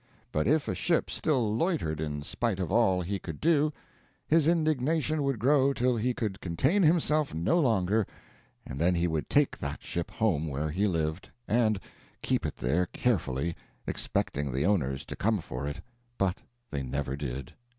[0.31, 3.71] But if a ship still loitered in spite of all he could do,
[4.27, 8.07] his indignation would grow till he could contain himself no longer
[8.65, 11.79] and then he would take that ship home where he lived and,
[12.23, 15.81] keep it there carefully, expecting the owners to come for it,
[16.17, 16.41] but
[16.71, 17.53] they never did.